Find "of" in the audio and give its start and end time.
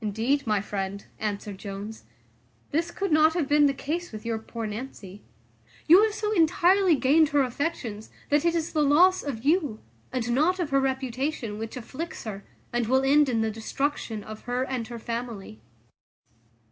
9.22-9.44, 10.58-10.70, 14.24-14.40